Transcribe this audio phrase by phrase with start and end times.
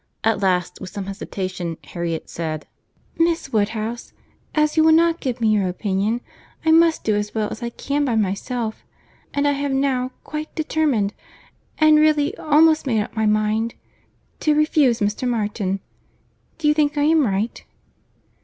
[0.23, 2.65] At last, with some hesitation, Harriet said—
[3.19, 4.13] "Miss Woodhouse,
[4.55, 6.21] as you will not give me your opinion,
[6.65, 8.83] I must do as well as I can by myself;
[9.31, 11.13] and I have now quite determined,
[11.77, 15.27] and really almost made up my mind—to refuse Mr.
[15.27, 15.81] Martin.
[16.57, 17.63] Do you think I am right?"